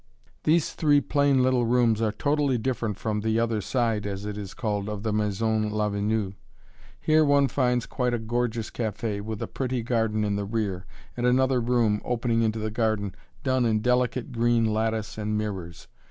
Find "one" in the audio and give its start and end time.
7.23-7.47